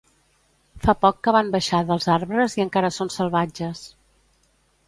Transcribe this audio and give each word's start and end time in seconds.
Fa 0.85 0.95
poc 1.03 1.19
que 1.27 1.33
van 1.35 1.51
baixar 1.57 1.83
dels 1.91 2.09
arbres 2.15 2.57
i 2.61 2.65
encara 2.67 2.91
són 2.97 3.15
salvatges 3.19 3.85